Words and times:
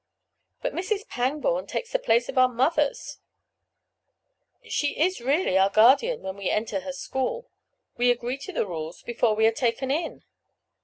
"But 0.63 0.73
Mrs. 0.73 1.07
Pangborn 1.09 1.67
takes 1.67 1.91
the 1.91 1.99
place 1.99 2.27
of 2.27 2.35
our 2.35 2.47
mothers—she 2.49 3.19
is 4.99 5.21
really 5.21 5.59
our 5.59 5.69
guardian 5.69 6.23
when 6.23 6.37
we 6.37 6.49
enter 6.49 6.79
her 6.79 6.91
school. 6.91 7.51
We 7.97 8.09
agree 8.09 8.39
to 8.39 8.51
the 8.51 8.65
rules 8.65 9.03
before 9.03 9.35
we 9.35 9.45
are 9.45 9.51
taken 9.51 9.91
in." 9.91 10.23